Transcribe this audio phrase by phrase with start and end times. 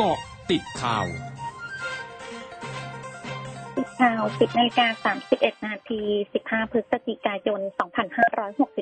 [0.00, 0.18] กาะ
[0.50, 1.06] ติดข่าว
[3.76, 6.02] ติดข่าว10นาฬิกา31 นาที
[6.38, 7.60] 15 พฤศจิกายน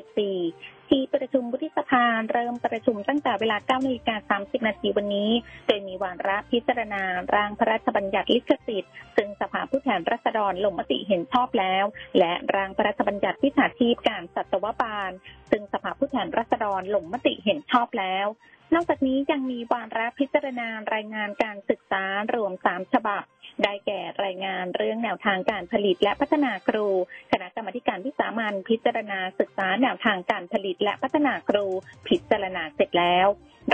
[0.05, 5.31] 2564 ที่ประชุมวุฒิสภาเริ่มประชุมตั้งแต่เวลา9นาฬิกา30 นาทีวันนี้
[5.67, 7.03] โดยมีวาระพิจารณา
[7.35, 11.85] ร่างพระราชบัญญัติลิขสิทธิ์ ซึ่งสภาผู้แทนราษฎรลงมติเห็นชอบแล้ว
[12.19, 15.11] และร่างพระราชบัญญัติวิชาชีพการสัตวบาล
[15.51, 18.27] ซึ่งสภาผู้แทนราษฎรลงมติเห็นชอบแล้ว
[18.73, 23.23] นอกจากนี้ยังมีวาระพิจารณารายงานการศึกษารวม3ฉบับ
[23.63, 26.87] ได้แก่รายงานเรื่องแนวทางการผลิตและพัฒนาครู
[27.31, 31.67] คณะกรรมการวิสามันพิจารณาศึกษาแนวทางการผลิตและพัฒนาครู
[32.07, 33.27] พิจารณาเสร็จแล้ว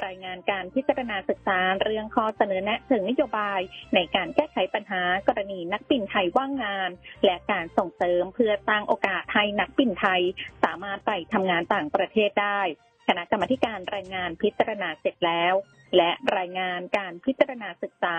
[0.05, 3.59] รายงานการพิจารณาศึกษาเรื่องข้อเสนอแนะถึงนโยบาย
[3.95, 6.89] ในการแก้ไขปัญหากรณีนักบินไทยว่างงาน
[7.25, 10.21] และการส่งเสริมเพื่อสร้างโอกาสให้นักบินไทย
[10.63, 12.61] สามารถไปทำงานต่างประเทศได้
[13.07, 15.53] คณะกรรมการรายงานพิจารณาเสร็จแล้ว
[15.97, 18.17] และรายงานการพิจารณาศึกษา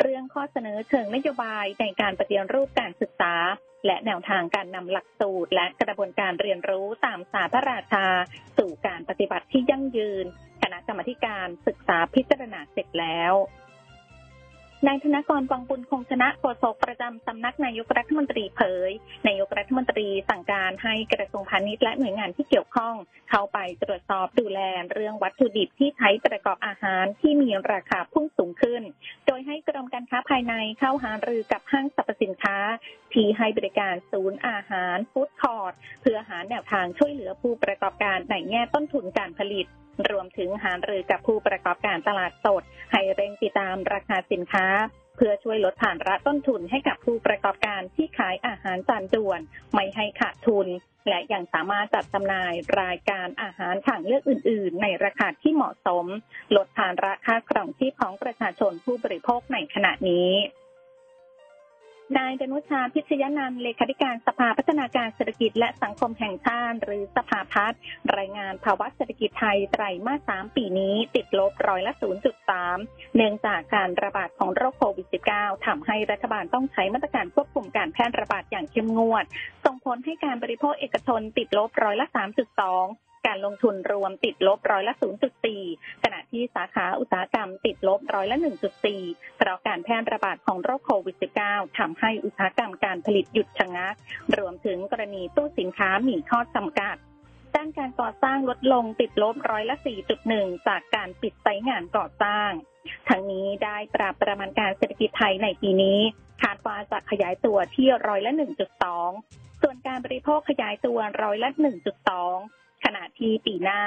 [0.00, 3.34] เรื่องข้อเสนอเชิงนโยบายในการปฏิรูปการศึกษา
[3.86, 8.06] และแนวทางการนำหลักสูตร และกระบวนการเรียนรู้ตามสาร์พระราชา
[8.58, 10.24] สู่การปฏิบัติที่ยั่งยืน
[10.62, 13.32] คณะกรรมการศึกษาพิจารณาเสร็จแล้ว
[14.86, 18.90] นายธนกรวังบุญคงชนะโฆษกประจำสำนักนายกรัฐมนตรีเผย
[19.26, 22.94] นายกรัฐมนตรีสั่งการให้กระทรวงพาณิชย์และหน่วยงานที่เกี่ยวข้อง
[23.30, 24.60] เข้าไปตรวจสอบดูแล
[24.92, 28.82] เรื่องวัตถุดิบที่ใช้ประกอบอาหารที่มีราคาพุ่งสูงขึ้น
[29.26, 32.58] โดยให้กรมการค้าภายในเข้าหารือกับห้างสรรพสินค้า
[33.12, 39.68] ที่ให้บริการศูนย์อาหารฟู้ดคอร์ทเพื่อหาแนวทางช่วยเหลือผู้ประกอบการในแง่ต้นทุนการผลิต
[40.10, 44.66] รวมถึงหารือกับผู้ประกอบการตลาดสด ให้เร่งติดตามราคาสินค้า
[45.16, 49.40] เพื่อช่วยลดฐานระต้นทุนให้กับผู้ประกอบการที่ขายอาหารจานด่วน
[49.74, 50.68] ไม่ให้ขาดทุน
[51.08, 56.06] และยังสามารถจัดจำหน่ายรายการอาหารทางเลือกอื่น ๆ ในราคาที่เหมาะสม
[56.56, 60.30] ลดฐานราคาครองชีพของประชาชนผู้บริโภคในขณะนี้
[62.18, 67.80] นายดนุชาพิชยนันเลขาธิการสภาพัฒนาการเศรษฐกิจและสังคมแห่งชาติหรือสภาพัฒน์
[68.16, 71.92] รายงานภาวะเศรษฐกิจไทยไตรมาส3ปีนี้ติดลบร้อยละ
[72.54, 75.06] 0.3 เนื่องจากการระบาดของโรคโควิด
[75.36, 79.24] -19 ทำให้รัฐบาลต้องใช้มาตรการควบคุมการแพร่ระบาดอย่างเข้มงวด
[79.64, 84.94] ส่งผลให้การบริโภคเอกชนติดลบร้อยละ 3.2 การลงทุนรวมติดลบร้อยละ
[85.48, 88.36] 0.4 ขณะที่สาขาอุตสาหกรรมติดลบร้อยละ
[88.86, 93.94] 1.4 เพราะการแพร่ระบาดของโรคโควิด -19 ทำให้อุตสาหกรรมการผลิตหยุดชะงัก
[94.38, 96.96] รวมถึงกรณีตู้สินค้ามีข้อจำกัด
[97.54, 99.76] ด้านการก่อสร้างลดลงติดลบร้อยละ
[100.22, 102.50] 4.1 จากการปิดไซต์งานก่อสร้าง
[103.08, 105.98] ทั้งนี้ได้ปรับประมาณการเศรษฐกิจไทยในปีนี้
[106.42, 108.32] คาดว่าจะขยายตัวที่ร้อยละ
[108.96, 113.82] 1.2 ส่วนการบริโภคขยายตัวร้อยละ 1.2 ขณะที่ปีหน้า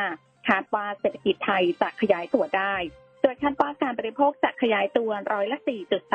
[0.50, 2.76] คาดว่าเศรษฐกิจไทยจะขยายตัวได้
[3.22, 5.58] โดยคาดว่าการบริโภคจะขยายตัวร้อยละ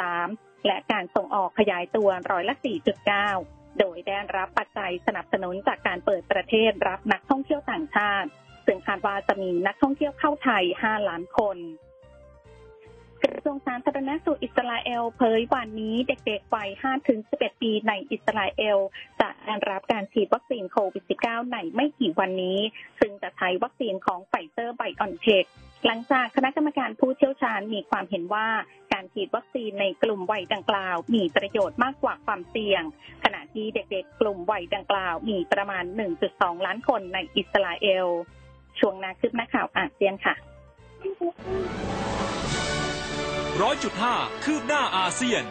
[0.04, 2.54] 4.3 และการส่งออกขยายตัวร้อยละ
[3.16, 8.28] 4.9 โดยได้รับปัจจัยสนับสนุนจากการเปิดประเทศรับนักท่องเที่ยวต่างชาติ
[8.66, 11.56] ซึ่งคาดว่าจะมีนักท่องเที่ยวเข้าไทย 5 ล้านคน
[13.42, 16.70] กระทรวงสาธารณสุขอิสราเอลเผยวันนี้เด็กๆวัย
[17.16, 18.78] 5-11 ปีในอิสราเอล
[19.20, 22.58] จะได้รับการฉีดวัคซีนโควิด -19 ในไม่กี่วันนี้
[23.00, 25.44] ซึ่งจะใช้วัคซีนของไฟเซอร์ไบออนเทค
[25.86, 28.48] หลังจากคณะกรรมการผู้เชี่ยวชาญมีความเห็นว่า
[28.92, 32.82] การฉีดวัคซีนในกลุ่มวัยดังกล่าว มีประโยชน์มากกว่าความเสี่ยง
[33.24, 35.84] ขณะที่เด็กๆ กลุ่มวัยดังกล่าว มีประมาณ
[36.24, 38.06] 1.2 ล้านคนในอิสราเอล
[38.78, 40.34] ช่วงนาคืบหน้าข่าวอาเซียนค่ะ
[43.60, 44.14] ร้อยจุดห้า
[44.44, 45.44] คืบหน้าอาเซียน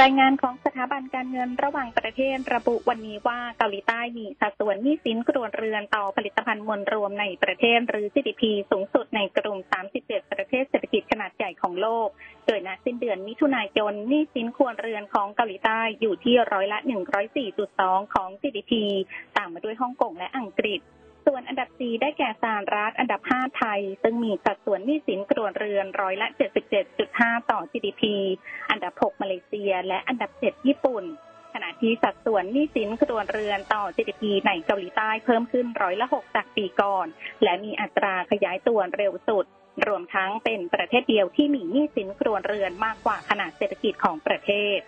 [0.00, 9.58] รายงานของสถาบันการเงินระหว่างประเทศระบุวันนี้ว่าเกาหลีใต้มีสัดส่วนหนี้สินครัวเรือนต่อผลิตภัณฑ์มวลรวมในประเทศหรือ GDP สูงสุดในกลุ่ม
[9.96, 12.08] 37 ประเทศเศรษฐกิจขนาดใหญ่ของโลก
[12.46, 16.78] โดยณสิ้นเดือนมิถุนายนหนี้สินครัวเรือนของเกาหลีใต้อยู่ที่ร้อยละ
[17.46, 18.72] 104.2 ของ GDP
[19.36, 20.80] ตามมาด้วยฮ่องกงและอังกฤษ
[21.26, 26.28] ส่วนอันดับ 4 ได้แก่สหรัฐ อันดับ 5 ไทย ซึ่งมีสัดส่วนหนี้สินครัวเรือนร้อยละ
[26.88, 28.02] 77.5 ต่อ GDP
[28.70, 31.04] อันดับ 6 มาเลเซีย และอันดับ 7 ญี่ปุ่น
[31.54, 37.06] ขณะที่สัดส่วนหนี้สินครัวเรือนต่อ GDP ในเกาหลีใต้เพิ่มขึ้นร้อยละ 6 จากปีก่อน
[37.42, 39.46] และมีอัตราขยายตัวเร็วสุด
[39.86, 44.78] รวมทั้งเป็นประเทศเดียวที่มีหนี้สินครัวเรือนมากกว่าขนาดเศรษฐกิจของประเทศ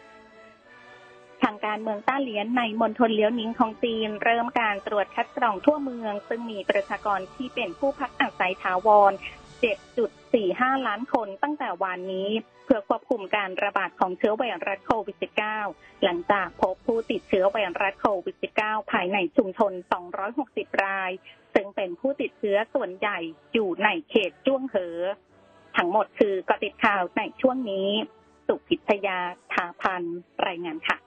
[1.43, 9.13] ทางการเมืองต้าเหลียนในมณฑลเลี้ยวนิงของจีน เริ่มการตรวจคัดกรองทั่วเมือง ซึ่งมีประชากรที่เป็นผู้พักอาศัยถาวร
[9.65, 12.31] 7.45 ล้านคนตั้งแต่วานนี้
[12.65, 15.17] เพื่อควบคุมการระบาดของเชื้อไวรัสโควิด
[15.61, 19.73] -19 หลังจากพบผู้ติดเชื้อไวรัสโควิด -19 ภายในชุมชน
[20.29, 21.11] 260 ราย
[21.55, 23.19] ซึ่งเป็นผู้ติดเชื้อส่วนใหญ่
[23.55, 24.97] อยู่ในเขตจ้วงเหอ
[25.77, 27.89] ทั้งหมดคือกติดข่าวในช่วงนี้
[28.47, 29.19] สุพิทยา
[29.53, 30.03] ถาพัน
[30.47, 31.04] รายงานค่ะ